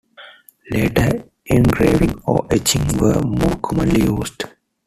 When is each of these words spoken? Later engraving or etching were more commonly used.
Later 0.71 1.25
engraving 1.45 2.19
or 2.25 2.47
etching 2.49 2.97
were 2.97 3.21
more 3.21 3.55
commonly 3.57 4.01
used. 4.01 4.45